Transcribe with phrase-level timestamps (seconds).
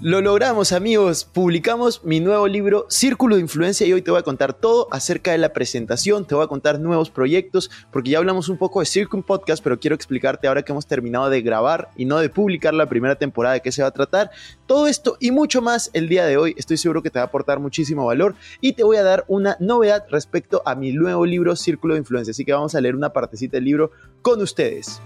[0.00, 4.22] Lo logramos amigos, publicamos mi nuevo libro Círculo de Influencia y hoy te voy a
[4.22, 8.48] contar todo acerca de la presentación, te voy a contar nuevos proyectos, porque ya hablamos
[8.48, 12.04] un poco de Circle Podcast, pero quiero explicarte ahora que hemos terminado de grabar y
[12.04, 14.30] no de publicar la primera temporada de qué se va a tratar.
[14.68, 17.26] Todo esto y mucho más el día de hoy, estoy seguro que te va a
[17.26, 21.56] aportar muchísimo valor y te voy a dar una novedad respecto a mi nuevo libro
[21.56, 23.90] Círculo de Influencia, así que vamos a leer una partecita del libro
[24.22, 25.00] con ustedes.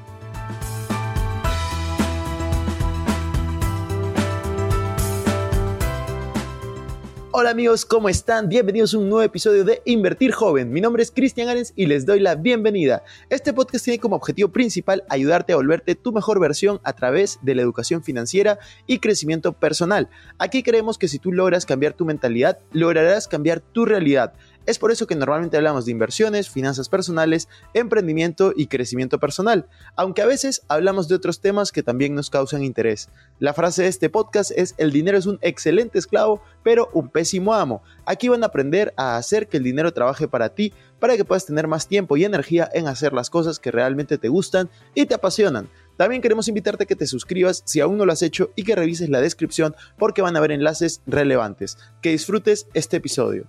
[7.35, 8.51] Hola amigos, ¿cómo están?
[8.51, 10.71] Bienvenidos a un nuevo episodio de Invertir Joven.
[10.71, 13.05] Mi nombre es Cristian Arens y les doy la bienvenida.
[13.31, 17.55] Este podcast tiene como objetivo principal ayudarte a volverte tu mejor versión a través de
[17.55, 20.11] la educación financiera y crecimiento personal.
[20.37, 24.35] Aquí creemos que si tú logras cambiar tu mentalidad, lograrás cambiar tu realidad.
[24.65, 30.23] Es por eso que normalmente hablamos de inversiones, finanzas personales, emprendimiento y crecimiento personal, aunque
[30.23, 33.09] a veces hablamos de otros temas que también nos causan interés.
[33.41, 37.55] La frase de este podcast es el dinero es un excelente esclavo, pero un pésimo
[37.55, 37.83] amo.
[38.07, 41.47] Aquí van a aprender a hacer que el dinero trabaje para ti, para que puedas
[41.47, 45.15] tener más tiempo y energía en hacer las cosas que realmente te gustan y te
[45.15, 45.69] apasionan.
[45.97, 48.77] También queremos invitarte a que te suscribas si aún no lo has hecho y que
[48.77, 51.79] revises la descripción porque van a haber enlaces relevantes.
[52.01, 53.47] Que disfrutes este episodio.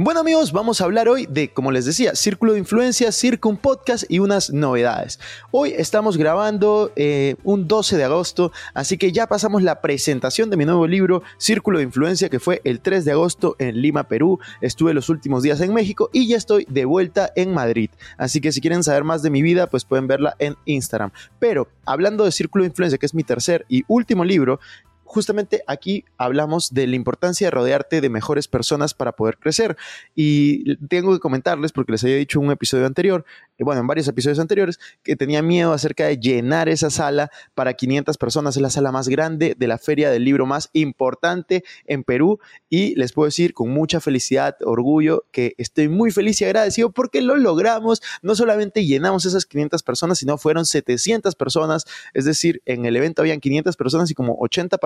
[0.00, 4.04] Bueno amigos, vamos a hablar hoy de, como les decía, Círculo de Influencia, Circum Podcast
[4.08, 5.18] y unas novedades.
[5.50, 10.56] Hoy estamos grabando eh, un 12 de agosto, así que ya pasamos la presentación de
[10.56, 14.38] mi nuevo libro, Círculo de Influencia, que fue el 3 de agosto en Lima, Perú.
[14.60, 17.90] Estuve los últimos días en México y ya estoy de vuelta en Madrid.
[18.18, 21.10] Así que si quieren saber más de mi vida, pues pueden verla en Instagram.
[21.40, 24.60] Pero hablando de Círculo de Influencia, que es mi tercer y último libro,
[25.08, 29.76] justamente aquí hablamos de la importancia de rodearte de mejores personas para poder crecer.
[30.14, 33.24] Y tengo que comentarles, porque les había dicho en un episodio anterior,
[33.56, 37.72] eh, bueno, en varios episodios anteriores, que tenía miedo acerca de llenar esa sala para
[37.72, 38.56] 500 personas.
[38.56, 42.38] Es la sala más grande de la feria del libro más importante en Perú.
[42.68, 47.22] Y les puedo decir con mucha felicidad, orgullo, que estoy muy feliz y agradecido porque
[47.22, 48.02] lo logramos.
[48.20, 51.86] No solamente llenamos esas 500 personas, sino fueron 700 personas.
[52.12, 54.76] Es decir, en el evento habían 500 personas y como 80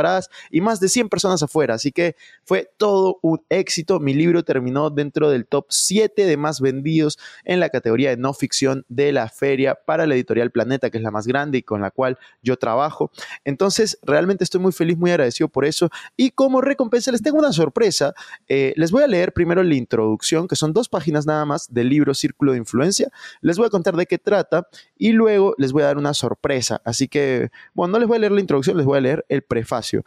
[0.50, 1.74] y más de 100 personas afuera.
[1.74, 4.00] Así que fue todo un éxito.
[4.00, 8.34] Mi libro terminó dentro del top 7 de más vendidos en la categoría de no
[8.34, 11.80] ficción de la feria para la editorial Planeta, que es la más grande y con
[11.80, 13.10] la cual yo trabajo.
[13.44, 15.90] Entonces, realmente estoy muy feliz, muy agradecido por eso.
[16.16, 18.14] Y como recompensa les tengo una sorpresa.
[18.48, 21.88] Eh, les voy a leer primero la introducción, que son dos páginas nada más del
[21.88, 23.10] libro Círculo de Influencia.
[23.40, 26.80] Les voy a contar de qué trata y luego les voy a dar una sorpresa.
[26.84, 29.42] Así que, bueno, no les voy a leer la introducción, les voy a leer el
[29.42, 30.01] prefacio.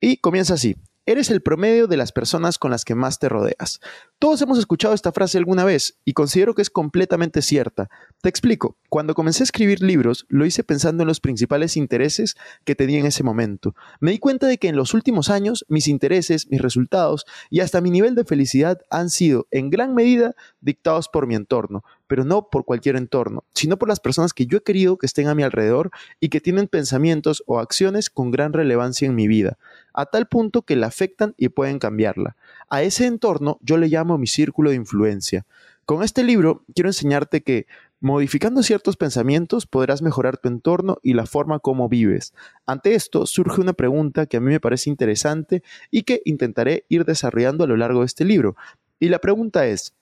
[0.00, 0.76] Y comienza así.
[1.08, 3.78] Eres el promedio de las personas con las que más te rodeas.
[4.18, 7.88] Todos hemos escuchado esta frase alguna vez y considero que es completamente cierta.
[8.22, 12.74] Te explico, cuando comencé a escribir libros lo hice pensando en los principales intereses que
[12.74, 13.76] tenía en ese momento.
[14.00, 17.80] Me di cuenta de que en los últimos años mis intereses, mis resultados y hasta
[17.80, 22.48] mi nivel de felicidad han sido en gran medida dictados por mi entorno, pero no
[22.50, 25.42] por cualquier entorno, sino por las personas que yo he querido que estén a mi
[25.42, 25.90] alrededor
[26.20, 29.58] y que tienen pensamientos o acciones con gran relevancia en mi vida,
[29.92, 32.36] a tal punto que la afectan y pueden cambiarla.
[32.68, 35.46] A ese entorno yo le llamo mi círculo de influencia.
[35.84, 37.66] Con este libro quiero enseñarte que
[38.00, 42.34] modificando ciertos pensamientos podrás mejorar tu entorno y la forma como vives.
[42.66, 47.04] Ante esto surge una pregunta que a mí me parece interesante y que intentaré ir
[47.04, 48.56] desarrollando a lo largo de este libro.
[48.98, 49.94] Y la pregunta es,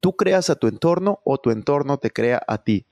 [0.00, 2.86] ¿Tú creas a tu entorno o tu entorno te crea a ti?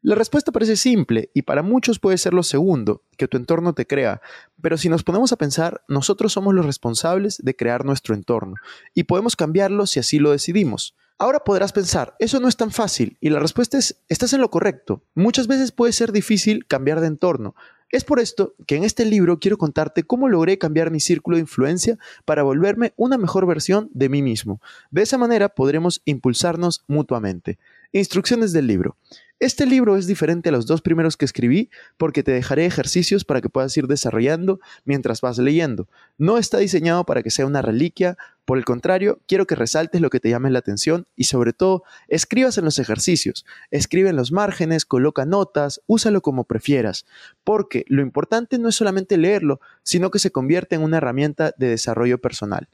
[0.00, 3.86] La respuesta parece simple y para muchos puede ser lo segundo, que tu entorno te
[3.86, 4.22] crea,
[4.62, 8.54] pero si nos ponemos a pensar, nosotros somos los responsables de crear nuestro entorno
[8.94, 10.94] y podemos cambiarlo si así lo decidimos.
[11.18, 14.50] Ahora podrás pensar, eso no es tan fácil y la respuesta es, estás en lo
[14.50, 15.02] correcto.
[15.16, 17.56] Muchas veces puede ser difícil cambiar de entorno,
[17.90, 21.42] es por esto que en este libro quiero contarte cómo logré cambiar mi círculo de
[21.42, 24.60] influencia para volverme una mejor versión de mí mismo.
[24.90, 27.58] De esa manera podremos impulsarnos mutuamente.
[27.92, 28.98] Instrucciones del libro.
[29.40, 33.40] Este libro es diferente a los dos primeros que escribí porque te dejaré ejercicios para
[33.40, 35.88] que puedas ir desarrollando mientras vas leyendo.
[36.18, 40.10] No está diseñado para que sea una reliquia, por el contrario, quiero que resaltes lo
[40.10, 44.32] que te llame la atención y sobre todo, escribas en los ejercicios, escribe en los
[44.32, 47.06] márgenes, coloca notas, úsalo como prefieras,
[47.42, 51.68] porque lo importante no es solamente leerlo, sino que se convierte en una herramienta de
[51.68, 52.68] desarrollo personal.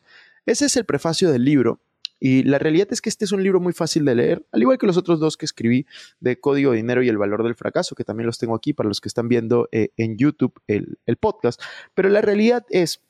[0.45, 1.81] Ese es el prefacio del libro
[2.21, 4.79] y la realidad es que este es un libro muy fácil de leer, al igual
[4.79, 5.87] que los otros dos que escribí
[6.21, 8.89] de Código de Dinero y el Valor del Fracaso, que también los tengo aquí para
[8.89, 11.61] los que están viendo eh, en YouTube el, el podcast.
[11.95, 13.03] Pero la realidad es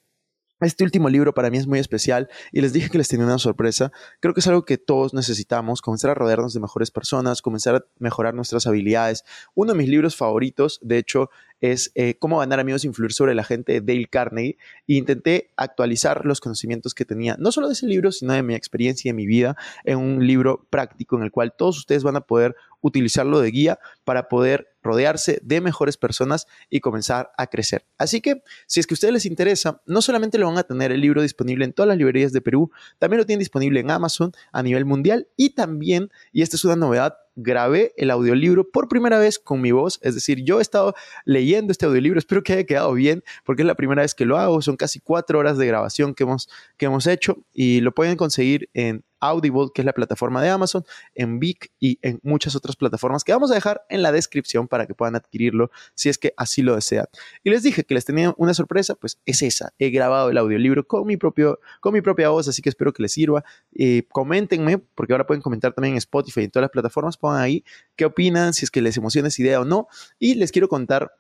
[0.61, 3.39] este último libro para mí es muy especial y les dije que les tenía una
[3.39, 3.93] sorpresa.
[4.21, 7.85] Creo que es algo que todos necesitamos, comenzar a rodearnos de mejores personas, comenzar a
[7.99, 9.25] mejorar nuestras habilidades.
[9.55, 11.31] Uno de mis libros favoritos, de hecho,
[11.61, 14.57] es eh, Cómo ganar amigos e influir sobre la gente de Dale Carnegie
[14.87, 18.55] e intenté actualizar los conocimientos que tenía, no solo de ese libro, sino de mi
[18.55, 22.17] experiencia y de mi vida, en un libro práctico en el cual todos ustedes van
[22.17, 27.87] a poder utilizarlo de guía para poder rodearse de mejores personas y comenzar a crecer.
[27.97, 30.93] Así que, si es que a ustedes les interesa, no solamente lo van a tener
[30.93, 34.33] el libro disponible en todas las librerías de Perú, también lo tienen disponible en Amazon
[34.53, 39.19] a nivel mundial y también, y esta es una novedad, grabé el audiolibro por primera
[39.19, 40.95] vez con mi voz, es decir, yo he estado
[41.25, 44.39] leyendo este audiolibro, espero que haya quedado bien, porque es la primera vez que lo
[44.39, 48.17] hago, son casi cuatro horas de grabación que hemos, que hemos hecho y lo pueden
[48.17, 50.85] conseguir en Audible, que es la plataforma de Amazon,
[51.15, 54.87] en Vic y en muchas otras plataformas que vamos a dejar en la descripción para
[54.87, 57.07] que puedan adquirirlo si es que así lo desean.
[57.43, 59.73] Y les dije que les tenía una sorpresa, pues es esa.
[59.79, 63.03] He grabado el audiolibro con mi, propio, con mi propia voz, así que espero que
[63.03, 63.45] les sirva.
[63.75, 67.41] Eh, coméntenme, porque ahora pueden comentar también en Spotify y en todas las plataformas, pongan
[67.41, 67.65] ahí
[67.97, 69.89] qué opinan, si es que les emociona esa idea o no.
[70.19, 71.13] Y les quiero contar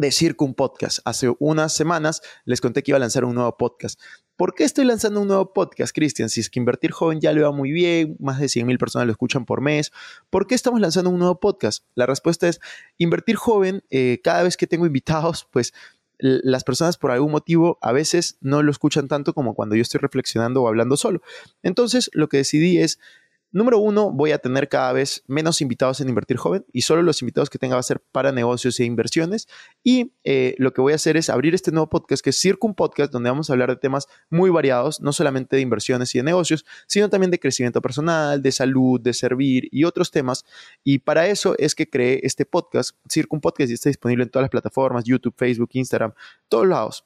[0.00, 1.00] de Circum Podcast.
[1.04, 4.00] Hace unas semanas les conté que iba a lanzar un nuevo podcast.
[4.36, 6.28] ¿Por qué estoy lanzando un nuevo podcast, Cristian?
[6.28, 9.06] Si es que invertir joven ya le va muy bien, más de 100 mil personas
[9.06, 9.90] lo escuchan por mes.
[10.30, 11.84] ¿Por qué estamos lanzando un nuevo podcast?
[11.94, 12.60] La respuesta es,
[12.98, 15.72] invertir joven, eh, cada vez que tengo invitados, pues
[16.20, 20.00] las personas por algún motivo a veces no lo escuchan tanto como cuando yo estoy
[20.00, 21.22] reflexionando o hablando solo.
[21.62, 22.98] Entonces, lo que decidí es
[23.50, 27.22] Número uno, voy a tener cada vez menos invitados en Invertir Joven y solo los
[27.22, 29.48] invitados que tenga va a ser para negocios e inversiones.
[29.82, 32.74] Y eh, lo que voy a hacer es abrir este nuevo podcast que es Circum
[32.74, 36.24] Podcast, donde vamos a hablar de temas muy variados, no solamente de inversiones y de
[36.24, 40.44] negocios, sino también de crecimiento personal, de salud, de servir y otros temas.
[40.84, 44.44] Y para eso es que creé este podcast, Circum Podcast, y está disponible en todas
[44.44, 46.12] las plataformas, YouTube, Facebook, Instagram,
[46.50, 47.04] todos lados.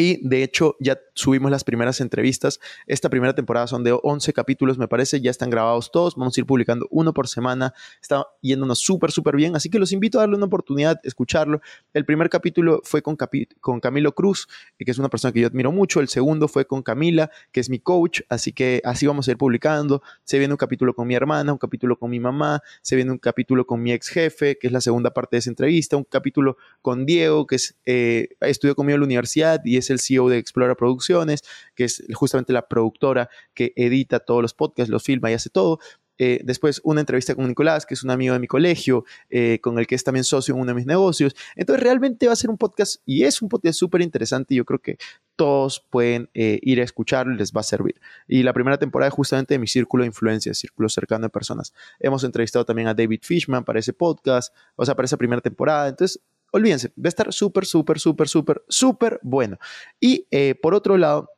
[0.00, 2.60] Y de hecho ya subimos las primeras entrevistas.
[2.86, 5.20] Esta primera temporada son de 11 capítulos, me parece.
[5.20, 6.14] Ya están grabados todos.
[6.14, 7.74] Vamos a ir publicando uno por semana.
[8.00, 9.56] Está yéndonos súper, súper bien.
[9.56, 11.60] Así que los invito a darle una oportunidad, escucharlo.
[11.94, 13.16] El primer capítulo fue con,
[13.60, 14.46] con Camilo Cruz,
[14.78, 15.98] que es una persona que yo admiro mucho.
[15.98, 18.20] El segundo fue con Camila, que es mi coach.
[18.28, 20.00] Así que así vamos a ir publicando.
[20.22, 22.62] Se viene un capítulo con mi hermana, un capítulo con mi mamá.
[22.82, 25.50] Se viene un capítulo con mi ex jefe, que es la segunda parte de esa
[25.50, 25.96] entrevista.
[25.96, 30.00] Un capítulo con Diego, que es, eh, estudió conmigo en la universidad y es el
[30.00, 31.42] CEO de Explora Producciones,
[31.74, 35.78] que es justamente la productora que edita todos los podcasts, los filma y hace todo.
[36.18, 39.78] Eh, después una entrevista con Nicolás, que es un amigo de mi colegio, eh, con
[39.78, 41.34] el que es también socio en uno de mis negocios.
[41.54, 44.80] Entonces realmente va a ser un podcast y es un podcast súper interesante yo creo
[44.80, 44.98] que
[45.36, 48.00] todos pueden eh, ir a escucharlo y les va a servir.
[48.26, 51.72] Y la primera temporada es justamente de mi círculo de influencia, círculo cercano de personas.
[52.00, 55.88] Hemos entrevistado también a David Fishman para ese podcast, o sea, para esa primera temporada.
[55.88, 56.20] Entonces
[56.52, 59.58] olvídense, va a estar súper, súper, súper, súper, súper bueno.
[60.00, 61.30] Y eh, por otro lado,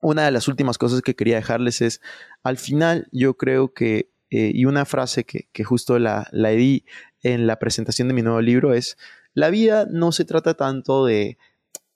[0.00, 2.00] una de las últimas cosas que quería dejarles es,
[2.42, 6.84] al final yo creo que, eh, y una frase que, justo la, la di
[7.22, 8.96] en la presentación de mi nuevo libro es,
[9.34, 11.38] la vida no se trata tanto de,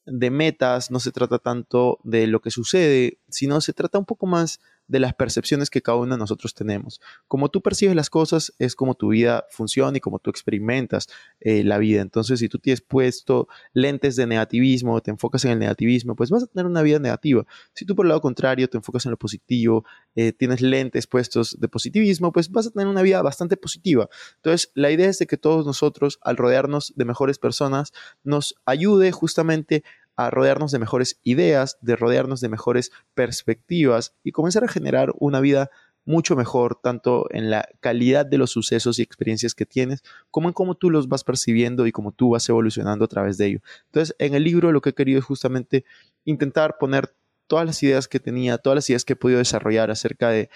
[0.07, 4.27] de metas, no se trata tanto de lo que sucede, sino se trata un poco
[4.27, 7.01] más de las percepciones que cada uno de nosotros tenemos.
[7.29, 11.09] Como tú percibes las cosas es como tu vida funciona y como tú experimentas
[11.41, 12.03] eh, la vida.
[12.03, 16.43] Entonces, si tú tienes puesto lentes de negativismo, te enfocas en el negativismo, pues vas
[16.43, 17.45] a tener una vida negativa.
[17.73, 21.59] Si tú por el lado contrario te enfocas en lo positivo, eh, tienes lentes puestos
[21.59, 24.09] de positivismo, pues vas a tener una vida bastante positiva.
[24.37, 29.13] Entonces, la idea es de que todos nosotros, al rodearnos de mejores personas, nos ayude
[29.13, 29.85] justamente
[30.17, 35.41] a rodearnos de mejores ideas, de rodearnos de mejores perspectivas y comenzar a generar una
[35.41, 35.71] vida
[36.05, 40.53] mucho mejor, tanto en la calidad de los sucesos y experiencias que tienes, como en
[40.53, 43.61] cómo tú los vas percibiendo y cómo tú vas evolucionando a través de ello.
[43.87, 45.85] Entonces, en el libro lo que he querido es justamente
[46.25, 47.15] intentar poner
[47.47, 50.51] todas las ideas que tenía, todas las ideas que he podido desarrollar acerca de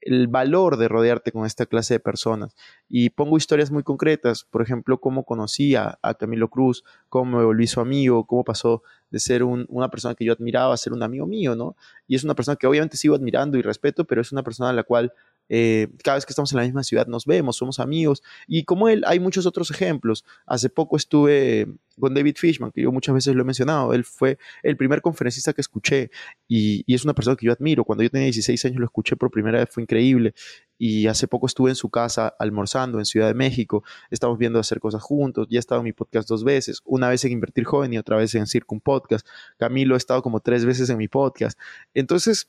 [0.00, 2.54] el valor de rodearte con esta clase de personas.
[2.88, 7.66] Y pongo historias muy concretas, por ejemplo, cómo conocí a, Camilo Cruz, cómo me volví
[7.66, 11.26] su amigo, cómo pasó de ser una persona que yo admiraba a ser un amigo
[11.26, 11.76] mío, ¿no?
[12.06, 14.72] Y es una persona que obviamente sigo admirando y respeto, pero es una persona a
[14.72, 15.12] la cual
[15.52, 18.22] eh, cada vez que estamos en la misma ciudad nos vemos, somos amigos.
[18.46, 20.24] Y como él, hay muchos otros ejemplos.
[20.46, 21.66] Hace poco estuve
[21.98, 23.92] con David Fishman, que yo muchas veces lo he mencionado.
[23.92, 26.10] Él fue el primer conferencista que escuché
[26.48, 27.84] y, y, es una persona que yo admiro.
[27.84, 30.34] Cuando yo tenía 16 años lo escuché por primera vez, fue increíble.
[30.78, 33.82] Y hace poco estuve en su casa almorzando en Ciudad de México.
[34.10, 35.48] Estamos viendo hacer cosas juntos.
[35.50, 38.16] Ya he estado en mi podcast dos veces, una vez en Invertir Joven y otra
[38.16, 39.26] vez en Circum Podcast.
[39.58, 41.58] Camilo ha estado como tres veces en mi podcast.
[41.92, 42.48] Entonces,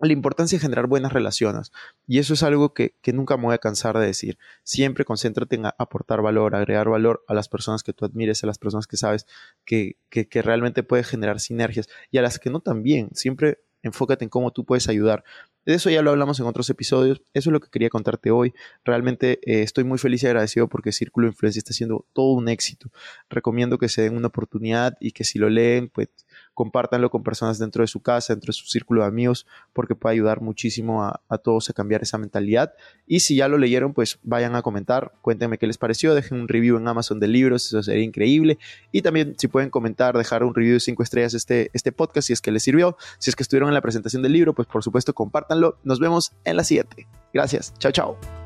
[0.00, 1.72] la importancia de generar buenas relaciones.
[2.06, 4.38] Y eso es algo que, nunca me voy a cansar de decir.
[4.62, 8.58] Siempre concéntrate en aportar valor, agregar valor a las personas que tú admires, a las
[8.58, 9.26] personas que sabes
[9.64, 13.10] que, que, que realmente puede generar sinergias y a las que no también.
[13.14, 15.24] Siempre enfócate en cómo tú puedes ayudar.
[15.64, 17.22] De eso ya lo hablamos en otros episodios.
[17.32, 18.52] Eso es lo que quería contarte hoy.
[18.84, 22.48] Realmente eh, estoy muy feliz y agradecido porque Círculo de Influencia está siendo todo un
[22.48, 22.90] éxito.
[23.30, 26.08] Recomiendo que se den una oportunidad y que si lo leen, pues
[26.54, 30.14] compártanlo con personas dentro de su casa, dentro de su círculo de amigos, porque puede
[30.14, 32.72] ayudar muchísimo a, todos a cambiar esa mentalidad.
[33.06, 36.48] Y si ya lo leyeron, pues vayan a comentar, cuéntenme qué les pareció, dejen un
[36.48, 38.58] review en Amazon de libros, eso sería increíble.
[38.92, 42.32] Y también si pueden comentar, dejar un review de 5 estrellas este, este podcast, si
[42.32, 44.82] es que les sirvió, si es que estuvieron en la presentación del libro, pues por
[44.82, 45.78] supuesto compártanlo.
[45.82, 47.06] Nos vemos en la siguiente.
[47.32, 47.74] Gracias.
[47.78, 48.43] Chao, chao.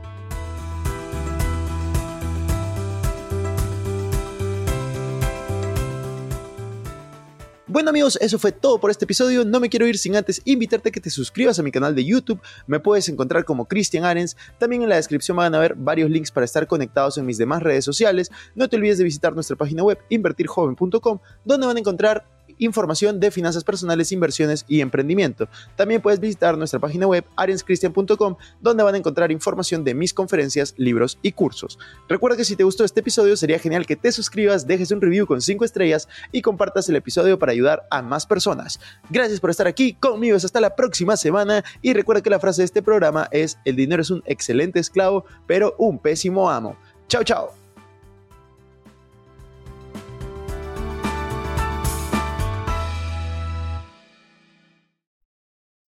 [7.79, 9.45] Bueno amigos, eso fue todo por este episodio.
[9.45, 12.05] No me quiero ir sin antes invitarte a que te suscribas a mi canal de
[12.05, 12.41] YouTube.
[12.67, 14.37] Me puedes encontrar como Cristian Arens.
[14.59, 17.63] También en la descripción van a ver varios links para estar conectados en mis demás
[17.63, 18.33] redes sociales.
[18.57, 22.27] No te olvides de visitar nuestra página web invertirjoven.com, donde van a encontrar
[22.59, 25.49] información de finanzas personales, inversiones y emprendimiento.
[25.77, 30.75] También puedes visitar nuestra página web arenscristian.com donde van a encontrar información de mis conferencias,
[30.77, 31.79] libros y cursos.
[32.09, 35.27] Recuerda que si te gustó este episodio sería genial que te suscribas, dejes un review
[35.27, 38.81] con 5 estrellas y compartas el episodio para ayudar a más personas.
[39.11, 42.67] Gracias por estar aquí conmigo hasta la próxima semana y recuerda que la frase de
[42.67, 46.77] este programa es el dinero es un excelente esclavo pero un pésimo amo.
[47.09, 47.68] Chao, chao.